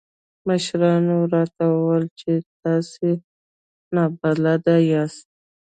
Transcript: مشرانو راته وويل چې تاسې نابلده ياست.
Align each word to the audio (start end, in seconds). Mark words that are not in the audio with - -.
مشرانو 0.47 1.17
راته 1.33 1.63
وويل 1.71 2.05
چې 2.19 2.31
تاسې 2.61 3.09
نابلده 3.95 4.75
ياست. 4.91 5.27